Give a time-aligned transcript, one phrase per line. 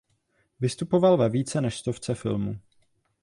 [0.59, 2.59] Vystupoval ve více než stovce filmů.